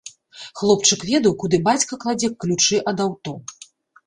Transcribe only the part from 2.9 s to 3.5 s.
ад аўто.